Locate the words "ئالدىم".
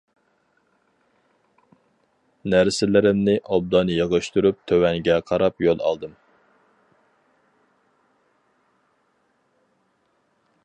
5.89-6.15